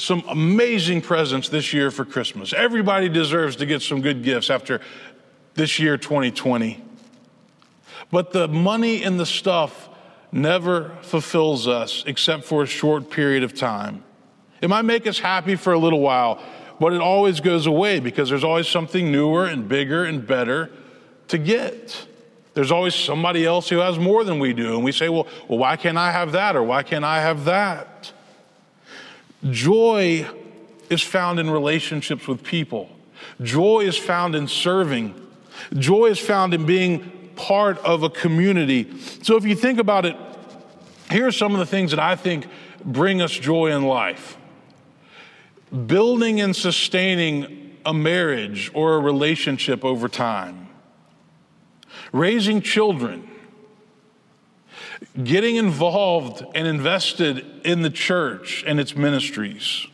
some 0.00 0.24
amazing 0.28 1.02
presents 1.02 1.48
this 1.48 1.72
year 1.72 1.90
for 1.90 2.04
Christmas. 2.04 2.52
Everybody 2.52 3.08
deserves 3.08 3.56
to 3.56 3.66
get 3.66 3.82
some 3.82 4.00
good 4.00 4.22
gifts 4.22 4.50
after 4.50 4.80
this 5.54 5.78
year, 5.78 5.96
2020. 5.96 6.82
But 8.10 8.32
the 8.32 8.48
money 8.48 9.04
and 9.04 9.20
the 9.20 9.26
stuff 9.26 9.88
never 10.32 10.96
fulfills 11.02 11.68
us 11.68 12.04
except 12.06 12.44
for 12.44 12.62
a 12.62 12.66
short 12.66 13.10
period 13.10 13.42
of 13.42 13.54
time. 13.54 14.02
It 14.60 14.68
might 14.68 14.82
make 14.82 15.06
us 15.06 15.18
happy 15.18 15.56
for 15.56 15.72
a 15.72 15.78
little 15.78 16.00
while, 16.00 16.42
but 16.78 16.92
it 16.92 17.00
always 17.00 17.40
goes 17.40 17.66
away 17.66 18.00
because 18.00 18.28
there's 18.28 18.44
always 18.44 18.68
something 18.68 19.12
newer 19.12 19.46
and 19.46 19.68
bigger 19.68 20.04
and 20.04 20.26
better 20.26 20.70
to 21.28 21.38
get. 21.38 22.06
There's 22.54 22.72
always 22.72 22.94
somebody 22.94 23.46
else 23.46 23.68
who 23.68 23.78
has 23.78 23.98
more 23.98 24.24
than 24.24 24.38
we 24.38 24.52
do. 24.52 24.74
And 24.74 24.84
we 24.84 24.92
say, 24.92 25.08
well, 25.08 25.26
well 25.48 25.58
why 25.58 25.76
can't 25.76 25.98
I 25.98 26.10
have 26.10 26.32
that? 26.32 26.56
Or 26.56 26.62
why 26.62 26.82
can't 26.82 27.04
I 27.04 27.20
have 27.20 27.44
that? 27.44 28.12
Joy 29.48 30.28
is 30.88 31.02
found 31.02 31.38
in 31.38 31.48
relationships 31.48 32.26
with 32.26 32.42
people. 32.42 32.90
Joy 33.42 33.80
is 33.80 33.96
found 33.96 34.34
in 34.34 34.48
serving. 34.48 35.14
Joy 35.74 36.06
is 36.06 36.18
found 36.18 36.52
in 36.52 36.66
being 36.66 37.30
part 37.36 37.78
of 37.78 38.02
a 38.02 38.10
community. 38.10 38.90
So 39.22 39.36
if 39.36 39.44
you 39.44 39.54
think 39.54 39.78
about 39.78 40.04
it, 40.04 40.16
here 41.10 41.26
are 41.26 41.32
some 41.32 41.52
of 41.52 41.58
the 41.58 41.66
things 41.66 41.90
that 41.90 42.00
I 42.00 42.16
think 42.16 42.46
bring 42.84 43.20
us 43.20 43.32
joy 43.32 43.68
in 43.68 43.84
life 43.84 44.36
building 45.86 46.40
and 46.40 46.54
sustaining 46.54 47.78
a 47.86 47.94
marriage 47.94 48.70
or 48.74 48.96
a 48.96 48.98
relationship 48.98 49.84
over 49.84 50.08
time, 50.08 50.68
raising 52.12 52.60
children, 52.60 53.28
getting 55.22 55.56
involved 55.56 56.44
and 56.54 56.66
invested 56.66 57.44
in 57.64 57.82
the 57.82 57.90
church 57.90 58.64
and 58.66 58.78
its 58.78 58.94
ministries, 58.94 59.86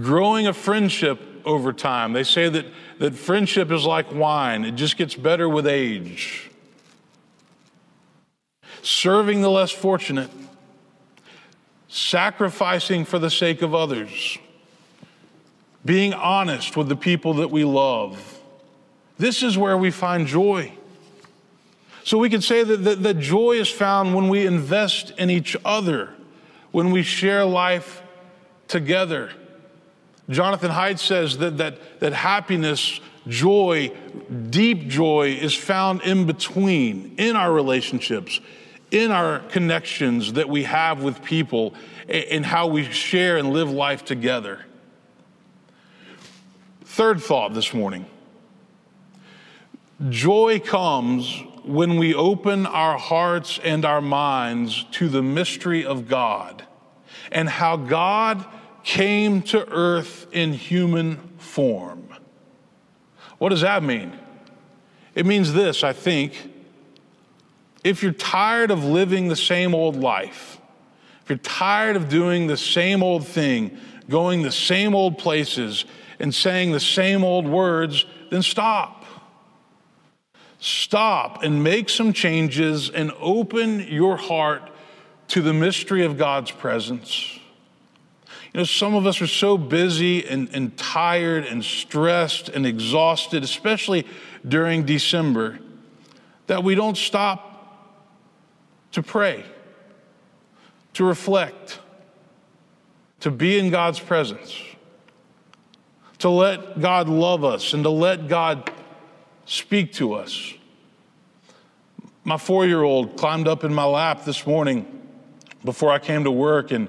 growing 0.00 0.46
a 0.46 0.52
friendship 0.52 1.20
over 1.44 1.72
time. 1.72 2.12
They 2.12 2.24
say 2.24 2.48
that, 2.48 2.66
that 2.98 3.14
friendship 3.14 3.70
is 3.70 3.84
like 3.84 4.12
wine, 4.12 4.64
it 4.64 4.72
just 4.72 4.96
gets 4.96 5.14
better 5.14 5.48
with 5.48 5.66
age. 5.66 6.50
Serving 8.82 9.42
the 9.42 9.50
less 9.50 9.70
fortunate, 9.70 10.30
sacrificing 11.88 13.04
for 13.04 13.18
the 13.18 13.30
sake 13.30 13.62
of 13.62 13.74
others, 13.74 14.38
being 15.84 16.14
honest 16.14 16.76
with 16.76 16.88
the 16.88 16.96
people 16.96 17.34
that 17.34 17.50
we 17.50 17.64
love. 17.64 18.40
This 19.18 19.42
is 19.42 19.56
where 19.56 19.76
we 19.76 19.90
find 19.90 20.26
joy. 20.26 20.72
So 22.04 22.18
we 22.18 22.28
can 22.28 22.42
say 22.42 22.62
that, 22.62 22.84
that, 22.84 23.02
that 23.02 23.18
joy 23.18 23.52
is 23.52 23.70
found 23.70 24.14
when 24.14 24.28
we 24.28 24.46
invest 24.46 25.12
in 25.16 25.30
each 25.30 25.56
other, 25.64 26.10
when 26.70 26.90
we 26.90 27.02
share 27.02 27.46
life 27.46 28.02
together. 28.68 29.32
Jonathan 30.28 30.70
Haidt 30.70 30.98
says 30.98 31.38
that, 31.38 31.56
that, 31.56 32.00
that 32.00 32.12
happiness, 32.12 33.00
joy, 33.26 33.90
deep 34.50 34.86
joy 34.86 35.30
is 35.40 35.54
found 35.54 36.02
in 36.02 36.26
between, 36.26 37.14
in 37.16 37.36
our 37.36 37.50
relationships, 37.50 38.38
in 38.90 39.10
our 39.10 39.38
connections 39.38 40.34
that 40.34 40.48
we 40.48 40.64
have 40.64 41.02
with 41.02 41.22
people, 41.22 41.74
and 42.06 42.44
how 42.44 42.66
we 42.66 42.84
share 42.84 43.38
and 43.38 43.50
live 43.50 43.70
life 43.70 44.04
together. 44.04 44.66
Third 46.84 47.22
thought 47.22 47.54
this 47.54 47.72
morning 47.72 48.04
joy 50.10 50.60
comes 50.60 51.42
when 51.64 51.96
we 51.96 52.14
open 52.14 52.66
our 52.66 52.98
hearts 52.98 53.58
and 53.62 53.84
our 53.84 54.00
minds 54.00 54.84
to 54.92 55.08
the 55.08 55.22
mystery 55.22 55.84
of 55.84 56.08
God 56.08 56.64
and 57.32 57.48
how 57.48 57.76
God 57.76 58.44
came 58.82 59.42
to 59.42 59.66
earth 59.70 60.26
in 60.30 60.52
human 60.52 61.16
form. 61.38 62.08
What 63.38 63.48
does 63.48 63.62
that 63.62 63.82
mean? 63.82 64.18
It 65.14 65.26
means 65.26 65.52
this, 65.52 65.82
I 65.82 65.92
think. 65.92 66.52
If 67.82 68.02
you're 68.02 68.12
tired 68.12 68.70
of 68.70 68.84
living 68.84 69.28
the 69.28 69.36
same 69.36 69.74
old 69.74 69.96
life, 69.96 70.60
if 71.22 71.30
you're 71.30 71.38
tired 71.38 71.96
of 71.96 72.08
doing 72.08 72.46
the 72.46 72.56
same 72.56 73.02
old 73.02 73.26
thing, 73.26 73.78
going 74.08 74.42
the 74.42 74.52
same 74.52 74.94
old 74.94 75.18
places, 75.18 75.84
and 76.18 76.34
saying 76.34 76.72
the 76.72 76.80
same 76.80 77.24
old 77.24 77.46
words, 77.46 78.04
then 78.30 78.42
stop. 78.42 79.03
Stop 80.64 81.42
and 81.42 81.62
make 81.62 81.90
some 81.90 82.14
changes 82.14 82.88
and 82.88 83.12
open 83.20 83.80
your 83.80 84.16
heart 84.16 84.70
to 85.28 85.42
the 85.42 85.52
mystery 85.52 86.06
of 86.06 86.16
God's 86.16 86.50
presence. 86.50 87.38
You 88.54 88.60
know, 88.60 88.64
some 88.64 88.94
of 88.94 89.06
us 89.06 89.20
are 89.20 89.26
so 89.26 89.58
busy 89.58 90.26
and, 90.26 90.48
and 90.54 90.74
tired 90.74 91.44
and 91.44 91.62
stressed 91.62 92.48
and 92.48 92.64
exhausted, 92.64 93.44
especially 93.44 94.06
during 94.48 94.86
December, 94.86 95.58
that 96.46 96.64
we 96.64 96.74
don't 96.74 96.96
stop 96.96 98.00
to 98.92 99.02
pray, 99.02 99.44
to 100.94 101.04
reflect, 101.04 101.78
to 103.20 103.30
be 103.30 103.58
in 103.58 103.68
God's 103.68 104.00
presence, 104.00 104.58
to 106.20 106.30
let 106.30 106.80
God 106.80 107.10
love 107.10 107.44
us 107.44 107.74
and 107.74 107.84
to 107.84 107.90
let 107.90 108.28
God 108.28 108.70
speak 109.46 109.92
to 109.94 110.14
us. 110.14 110.54
My 112.24 112.38
four 112.38 112.66
year 112.66 112.82
old 112.82 113.16
climbed 113.16 113.48
up 113.48 113.64
in 113.64 113.74
my 113.74 113.84
lap 113.84 114.24
this 114.24 114.46
morning 114.46 114.86
before 115.64 115.90
I 115.90 115.98
came 115.98 116.24
to 116.24 116.30
work, 116.30 116.70
and, 116.70 116.88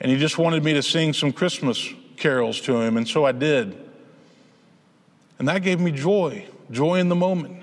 and 0.00 0.10
he 0.10 0.18
just 0.18 0.38
wanted 0.38 0.62
me 0.64 0.74
to 0.74 0.82
sing 0.82 1.12
some 1.12 1.32
Christmas 1.32 1.88
carols 2.16 2.60
to 2.62 2.80
him, 2.80 2.96
and 2.96 3.06
so 3.06 3.24
I 3.24 3.32
did. 3.32 3.78
And 5.38 5.48
that 5.48 5.62
gave 5.62 5.80
me 5.80 5.90
joy, 5.90 6.46
joy 6.70 6.96
in 6.96 7.08
the 7.08 7.14
moment. 7.14 7.62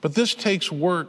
But 0.00 0.14
this 0.14 0.34
takes 0.34 0.70
work 0.70 1.08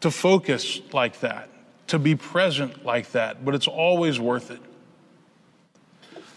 to 0.00 0.10
focus 0.10 0.80
like 0.92 1.20
that, 1.20 1.48
to 1.88 1.98
be 1.98 2.14
present 2.14 2.84
like 2.84 3.12
that, 3.12 3.44
but 3.44 3.54
it's 3.54 3.68
always 3.68 4.18
worth 4.18 4.50
it. 4.50 4.60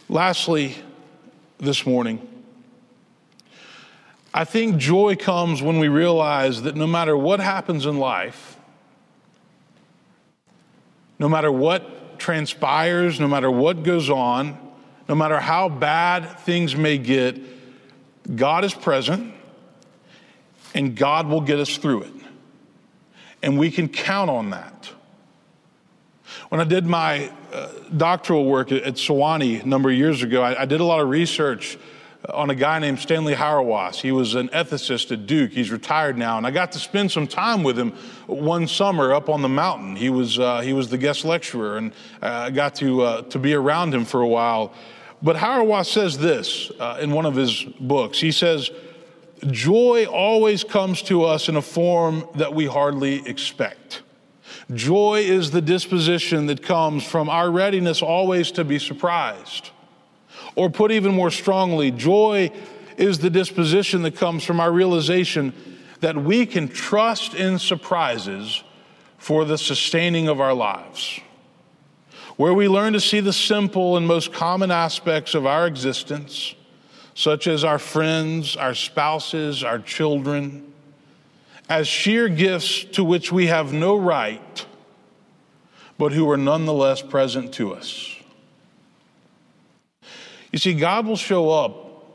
Lastly, 0.07 0.75
this 1.57 1.85
morning, 1.85 2.27
I 4.35 4.43
think 4.43 4.75
joy 4.75 5.15
comes 5.15 5.61
when 5.61 5.79
we 5.79 5.87
realize 5.87 6.63
that 6.63 6.75
no 6.75 6.85
matter 6.85 7.15
what 7.15 7.39
happens 7.39 7.85
in 7.85 7.99
life, 7.99 8.57
no 11.17 11.29
matter 11.29 11.49
what 11.49 12.19
transpires, 12.19 13.17
no 13.17 13.29
matter 13.29 13.49
what 13.49 13.83
goes 13.83 14.09
on, 14.09 14.57
no 15.07 15.15
matter 15.15 15.39
how 15.39 15.69
bad 15.69 16.37
things 16.39 16.75
may 16.75 16.97
get, 16.97 17.39
God 18.35 18.65
is 18.65 18.73
present 18.73 19.33
and 20.73 20.97
God 20.97 21.27
will 21.27 21.39
get 21.39 21.57
us 21.57 21.77
through 21.77 22.01
it. 22.01 22.13
And 23.41 23.57
we 23.57 23.71
can 23.71 23.87
count 23.87 24.29
on 24.29 24.49
that. 24.49 24.91
When 26.49 26.59
I 26.59 26.65
did 26.65 26.85
my 26.85 27.31
uh, 27.53 27.69
doctoral 27.95 28.43
work 28.43 28.73
at, 28.73 28.83
at 28.83 28.95
Sewanee 28.95 29.63
a 29.63 29.65
number 29.65 29.89
of 29.89 29.95
years 29.95 30.23
ago, 30.23 30.41
I, 30.41 30.63
I 30.63 30.65
did 30.65 30.81
a 30.81 30.83
lot 30.83 30.99
of 30.99 31.07
research 31.07 31.77
on 32.29 32.49
a 32.49 32.55
guy 32.55 32.79
named 32.79 32.99
Stanley 32.99 33.33
Hauerwas. 33.35 33.95
He 33.95 34.11
was 34.11 34.35
an 34.35 34.49
ethicist 34.49 35.11
at 35.11 35.25
Duke. 35.25 35.51
He's 35.51 35.71
retired 35.71 36.17
now, 36.17 36.37
and 36.37 36.45
I 36.45 36.51
got 36.51 36.71
to 36.73 36.79
spend 36.79 37.11
some 37.11 37.27
time 37.27 37.63
with 37.63 37.77
him 37.77 37.91
one 38.27 38.67
summer 38.67 39.13
up 39.13 39.29
on 39.29 39.41
the 39.41 39.49
mountain. 39.49 39.95
He 39.95 40.09
was 40.09 40.39
uh, 40.39 40.61
he 40.61 40.73
was 40.73 40.89
the 40.89 40.97
guest 40.97 41.25
lecturer, 41.25 41.77
and 41.77 41.91
I 42.21 42.49
got 42.51 42.75
to 42.75 43.01
uh, 43.01 43.21
to 43.23 43.39
be 43.39 43.53
around 43.53 43.93
him 43.93 44.05
for 44.05 44.21
a 44.21 44.27
while. 44.27 44.73
But 45.21 45.35
Hauerwas 45.35 45.87
says 45.87 46.17
this 46.17 46.71
uh, 46.79 46.97
in 47.01 47.11
one 47.11 47.25
of 47.25 47.35
his 47.35 47.63
books. 47.79 48.19
He 48.19 48.31
says, 48.31 48.71
"Joy 49.47 50.05
always 50.05 50.63
comes 50.63 51.01
to 51.03 51.23
us 51.23 51.49
in 51.49 51.55
a 51.55 51.61
form 51.61 52.27
that 52.35 52.53
we 52.53 52.65
hardly 52.65 53.27
expect." 53.27 54.01
Joy 54.73 55.19
is 55.19 55.51
the 55.51 55.61
disposition 55.61 56.47
that 56.47 56.63
comes 56.63 57.03
from 57.03 57.29
our 57.29 57.51
readiness 57.51 58.01
always 58.01 58.51
to 58.53 58.63
be 58.63 58.79
surprised. 58.79 59.69
Or 60.55 60.69
put 60.69 60.91
even 60.91 61.13
more 61.13 61.31
strongly, 61.31 61.91
joy 61.91 62.51
is 62.97 63.19
the 63.19 63.29
disposition 63.29 64.03
that 64.03 64.15
comes 64.15 64.43
from 64.43 64.59
our 64.59 64.71
realization 64.71 65.53
that 65.99 66.15
we 66.15 66.45
can 66.45 66.67
trust 66.67 67.33
in 67.33 67.59
surprises 67.59 68.63
for 69.17 69.43
the 69.45 69.57
sustaining 69.57 70.27
of 70.27 70.39
our 70.39 70.53
lives. 70.53 71.19
Where 72.37 72.53
we 72.53 72.67
learn 72.67 72.93
to 72.93 72.99
see 72.99 73.21
the 73.21 73.33
simple 73.33 73.97
and 73.97 74.05
most 74.05 74.33
common 74.33 74.71
aspects 74.71 75.35
of 75.35 75.45
our 75.45 75.67
existence, 75.67 76.53
such 77.13 77.47
as 77.47 77.63
our 77.63 77.79
friends, 77.79 78.55
our 78.55 78.75
spouses, 78.75 79.63
our 79.63 79.79
children, 79.79 80.73
as 81.69 81.87
sheer 81.87 82.27
gifts 82.29 82.83
to 82.83 83.03
which 83.03 83.31
we 83.31 83.47
have 83.47 83.73
no 83.73 83.95
right, 83.95 84.65
but 85.97 86.11
who 86.11 86.29
are 86.29 86.37
nonetheless 86.37 87.01
present 87.01 87.53
to 87.53 87.73
us. 87.73 88.14
You 90.55 90.59
see, 90.59 90.73
God 90.73 91.05
will 91.05 91.17
show 91.17 91.49
up 91.49 92.05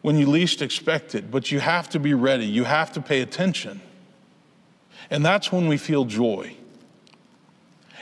when 0.00 0.18
you 0.18 0.28
least 0.28 0.60
expect 0.60 1.14
it, 1.14 1.30
but 1.30 1.52
you 1.52 1.60
have 1.60 1.88
to 1.90 2.00
be 2.00 2.14
ready. 2.14 2.44
You 2.44 2.64
have 2.64 2.90
to 2.94 3.00
pay 3.00 3.20
attention. 3.20 3.80
And 5.08 5.24
that's 5.24 5.52
when 5.52 5.68
we 5.68 5.76
feel 5.76 6.04
joy. 6.04 6.56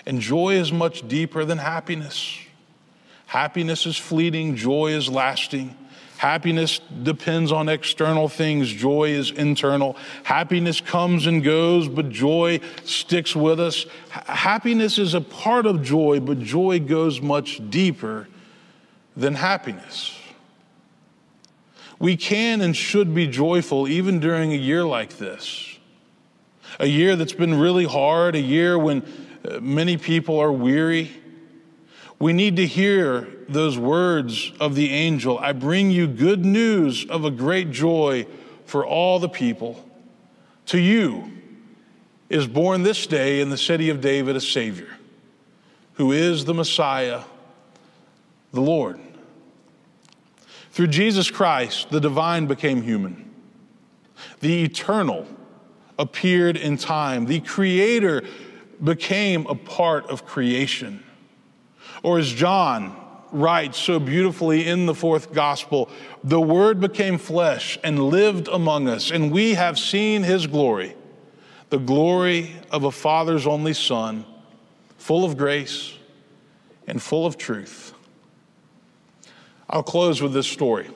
And 0.06 0.22
joy 0.22 0.54
is 0.54 0.72
much 0.72 1.06
deeper 1.06 1.44
than 1.44 1.58
happiness. 1.58 2.38
Happiness 3.26 3.84
is 3.84 3.98
fleeting, 3.98 4.56
joy 4.56 4.92
is 4.92 5.10
lasting. 5.10 5.76
Happiness 6.16 6.80
depends 7.02 7.52
on 7.52 7.68
external 7.68 8.30
things, 8.30 8.70
joy 8.70 9.10
is 9.10 9.32
internal. 9.32 9.98
Happiness 10.22 10.80
comes 10.80 11.26
and 11.26 11.44
goes, 11.44 11.88
but 11.88 12.08
joy 12.08 12.58
sticks 12.84 13.36
with 13.36 13.60
us. 13.60 13.84
happiness 14.08 14.96
is 14.96 15.12
a 15.12 15.20
part 15.20 15.66
of 15.66 15.82
joy, 15.82 16.20
but 16.20 16.40
joy 16.40 16.80
goes 16.80 17.20
much 17.20 17.60
deeper 17.68 18.28
than 19.18 19.34
happiness. 19.34 20.16
We 21.98 22.16
can 22.16 22.60
and 22.60 22.74
should 22.74 23.14
be 23.14 23.26
joyful 23.26 23.88
even 23.88 24.20
during 24.20 24.52
a 24.52 24.56
year 24.56 24.84
like 24.84 25.18
this. 25.18 25.76
A 26.78 26.86
year 26.86 27.16
that's 27.16 27.32
been 27.32 27.58
really 27.58 27.84
hard, 27.84 28.36
a 28.36 28.40
year 28.40 28.78
when 28.78 29.02
uh, 29.44 29.58
many 29.60 29.96
people 29.96 30.38
are 30.38 30.52
weary. 30.52 31.10
We 32.20 32.32
need 32.32 32.56
to 32.56 32.66
hear 32.66 33.28
those 33.48 33.76
words 33.76 34.52
of 34.60 34.76
the 34.76 34.90
angel 34.90 35.38
I 35.38 35.52
bring 35.52 35.90
you 35.90 36.06
good 36.06 36.44
news 36.44 37.04
of 37.04 37.24
a 37.24 37.30
great 37.30 37.72
joy 37.72 38.26
for 38.66 38.86
all 38.86 39.18
the 39.18 39.28
people. 39.28 39.84
To 40.66 40.78
you 40.78 41.32
is 42.28 42.46
born 42.46 42.84
this 42.84 43.06
day 43.08 43.40
in 43.40 43.50
the 43.50 43.56
city 43.56 43.88
of 43.88 44.00
David 44.00 44.36
a 44.36 44.40
Savior, 44.40 44.90
who 45.94 46.12
is 46.12 46.44
the 46.44 46.54
Messiah, 46.54 47.22
the 48.52 48.60
Lord. 48.60 49.00
Through 50.78 50.86
Jesus 50.86 51.28
Christ, 51.28 51.90
the 51.90 51.98
divine 51.98 52.46
became 52.46 52.82
human. 52.82 53.34
The 54.38 54.62
eternal 54.62 55.26
appeared 55.98 56.56
in 56.56 56.76
time. 56.76 57.26
The 57.26 57.40
creator 57.40 58.22
became 58.84 59.44
a 59.48 59.56
part 59.56 60.06
of 60.06 60.24
creation. 60.24 61.02
Or 62.04 62.20
as 62.20 62.32
John 62.32 62.96
writes 63.32 63.76
so 63.76 63.98
beautifully 63.98 64.68
in 64.68 64.86
the 64.86 64.94
fourth 64.94 65.32
gospel, 65.32 65.90
the 66.22 66.40
word 66.40 66.78
became 66.78 67.18
flesh 67.18 67.76
and 67.82 67.98
lived 67.98 68.46
among 68.46 68.86
us, 68.86 69.10
and 69.10 69.32
we 69.32 69.54
have 69.54 69.80
seen 69.80 70.22
his 70.22 70.46
glory, 70.46 70.94
the 71.70 71.78
glory 71.78 72.54
of 72.70 72.84
a 72.84 72.92
father's 72.92 73.48
only 73.48 73.74
son, 73.74 74.24
full 74.96 75.24
of 75.24 75.36
grace 75.36 75.92
and 76.86 77.02
full 77.02 77.26
of 77.26 77.36
truth. 77.36 77.94
I'll 79.70 79.82
close 79.82 80.22
with 80.22 80.32
this 80.32 80.46
story. 80.46 80.88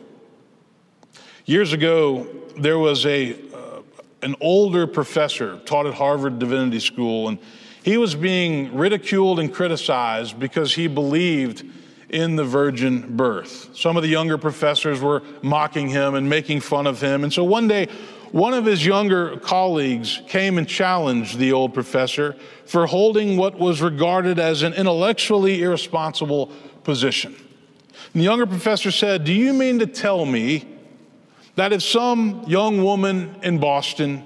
Years 1.44 1.72
ago, 1.72 2.26
there 2.56 2.78
was 2.78 3.04
a, 3.04 3.32
uh, 3.52 3.82
an 4.22 4.34
older 4.40 4.86
professor 4.86 5.58
taught 5.66 5.86
at 5.86 5.94
Harvard 5.94 6.38
Divinity 6.38 6.80
School, 6.80 7.28
and 7.28 7.38
he 7.82 7.98
was 7.98 8.14
being 8.14 8.74
ridiculed 8.74 9.40
and 9.40 9.52
criticized 9.52 10.38
because 10.38 10.74
he 10.74 10.86
believed 10.86 11.64
in 12.08 12.36
the 12.36 12.44
virgin 12.44 13.16
birth. 13.16 13.70
Some 13.74 13.96
of 13.96 14.02
the 14.02 14.08
younger 14.08 14.38
professors 14.38 15.00
were 15.00 15.22
mocking 15.42 15.88
him 15.88 16.14
and 16.14 16.28
making 16.28 16.60
fun 16.60 16.86
of 16.86 17.00
him. 17.00 17.24
And 17.24 17.32
so 17.32 17.44
one 17.44 17.68
day, 17.68 17.88
one 18.30 18.54
of 18.54 18.64
his 18.64 18.86
younger 18.86 19.36
colleagues 19.38 20.22
came 20.28 20.56
and 20.56 20.66
challenged 20.66 21.38
the 21.38 21.52
old 21.52 21.74
professor 21.74 22.36
for 22.64 22.86
holding 22.86 23.36
what 23.36 23.58
was 23.58 23.82
regarded 23.82 24.38
as 24.38 24.62
an 24.62 24.72
intellectually 24.72 25.62
irresponsible 25.62 26.46
position. 26.84 27.34
And 28.12 28.20
the 28.20 28.24
younger 28.24 28.46
professor 28.46 28.90
said, 28.90 29.24
Do 29.24 29.32
you 29.32 29.52
mean 29.52 29.78
to 29.80 29.86
tell 29.86 30.24
me 30.24 30.68
that 31.56 31.72
if 31.72 31.82
some 31.82 32.44
young 32.46 32.82
woman 32.82 33.36
in 33.42 33.58
Boston 33.58 34.24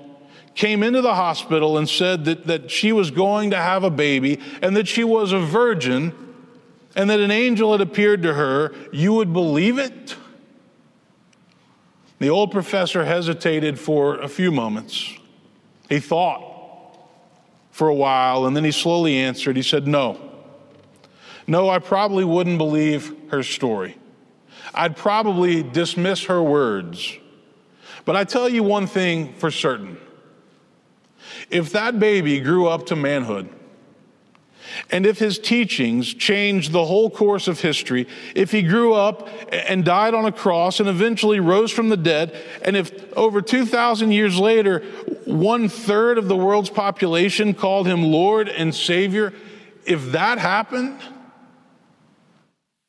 came 0.55 0.83
into 0.83 1.03
the 1.03 1.15
hospital 1.15 1.77
and 1.77 1.89
said 1.89 2.25
that, 2.25 2.47
that 2.47 2.71
she 2.71 2.93
was 2.93 3.11
going 3.11 3.51
to 3.51 3.57
have 3.57 3.85
a 3.85 3.91
baby 3.91 4.41
and 4.63 4.77
that 4.77 4.89
she 4.89 5.05
was 5.05 5.33
a 5.33 5.39
virgin 5.39 6.13
and 6.95 7.11
that 7.11 7.21
an 7.21 7.31
angel 7.31 7.73
had 7.73 7.81
appeared 7.81 8.23
to 8.23 8.35
her, 8.35 8.75
you 8.91 9.13
would 9.13 9.33
believe 9.33 9.79
it? 9.79 10.17
The 12.19 12.31
old 12.31 12.51
professor 12.51 13.05
hesitated 13.05 13.79
for 13.79 14.19
a 14.19 14.29
few 14.29 14.51
moments. 14.51 15.13
He 15.91 16.01
thought 16.01 16.43
for 17.71 17.89
a 17.89 17.95
while 17.95 18.47
and 18.47 18.57
then 18.57 18.65
he 18.65 18.73
slowly 18.73 19.17
answered. 19.17 19.57
He 19.57 19.63
said, 19.63 19.87
No. 19.87 20.26
No, 21.47 21.69
I 21.69 21.79
probably 21.79 22.25
wouldn't 22.25 22.59
believe 22.59 23.15
her 23.31 23.43
story. 23.43 23.97
I'd 24.75 24.97
probably 24.97 25.63
dismiss 25.63 26.25
her 26.25 26.43
words. 26.43 27.17
But 28.05 28.17
I 28.17 28.25
tell 28.25 28.49
you 28.49 28.63
one 28.63 28.87
thing 28.87 29.35
for 29.35 29.51
certain 29.51 29.99
if 31.51 31.73
that 31.73 31.99
baby 32.01 32.41
grew 32.41 32.67
up 32.67 32.87
to 32.87 32.97
manhood, 32.97 33.49
and 34.91 35.07
if 35.07 35.19
his 35.19 35.39
teachings 35.39 36.13
changed 36.13 36.73
the 36.73 36.85
whole 36.85 37.09
course 37.11 37.47
of 37.47 37.61
history, 37.61 38.07
if 38.35 38.51
he 38.51 38.63
grew 38.63 38.95
up 38.95 39.29
and 39.53 39.85
died 39.85 40.15
on 40.15 40.25
a 40.25 40.33
cross 40.33 40.81
and 40.81 40.89
eventually 40.89 41.41
rose 41.41 41.71
from 41.71 41.89
the 41.89 41.97
dead, 41.97 42.37
and 42.63 42.77
if 42.77 43.13
over 43.15 43.41
2,000 43.41 44.11
years 44.11 44.39
later, 44.39 44.81
one 45.25 45.69
third 45.69 46.19
of 46.19 46.29
the 46.29 46.37
world's 46.37 46.71
population 46.71 47.55
called 47.55 47.87
him 47.87 48.03
Lord 48.03 48.49
and 48.49 48.75
Savior, 48.75 49.33
if 49.85 50.13
that 50.13 50.39
happened, 50.39 51.01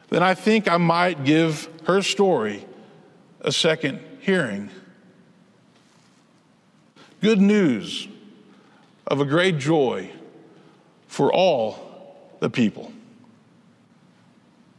then 0.09 0.23
I 0.23 0.33
think 0.33 0.67
I 0.67 0.77
might 0.77 1.23
give 1.23 1.67
her 1.85 2.01
story 2.01 2.65
a 3.41 3.51
second 3.51 3.99
hearing. 4.19 4.69
Good 7.21 7.41
news 7.41 8.07
of 9.05 9.19
a 9.19 9.25
great 9.25 9.57
joy 9.57 10.11
for 11.07 11.33
all 11.33 12.35
the 12.39 12.49
people. 12.49 12.91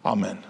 Amen. 0.04 0.44